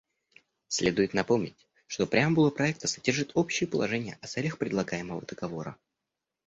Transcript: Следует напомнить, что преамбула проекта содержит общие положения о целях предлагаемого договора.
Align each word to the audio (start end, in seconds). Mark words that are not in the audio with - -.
Следует 0.67 1.13
напомнить, 1.13 1.67
что 1.85 2.07
преамбула 2.07 2.49
проекта 2.49 2.87
содержит 2.87 3.33
общие 3.35 3.67
положения 3.69 4.17
о 4.23 4.25
целях 4.25 4.57
предлагаемого 4.57 5.21
договора. 5.21 5.77